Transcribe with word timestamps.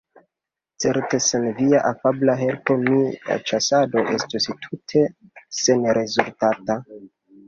Certe, 0.83 1.17
sen 1.25 1.43
via 1.57 1.81
afabla 1.89 2.35
helpo 2.39 2.77
mia 2.85 3.37
ĉasado 3.51 4.03
estus 4.13 4.47
tute 4.63 5.05
senrezultata. 5.59 6.79